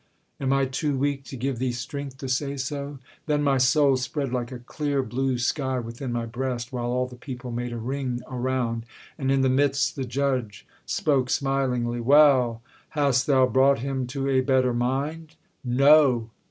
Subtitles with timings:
[0.39, 4.33] Am I too weak To give thee strength to say so?' Then my soul Spread
[4.33, 8.19] like a clear blue sky within my breast, While all the people made a ring
[8.27, 8.87] around,
[9.19, 12.63] And in the midst the judge spoke smilingly 'Well!
[12.89, 16.31] hast thou brought him to a better mind?' 'No!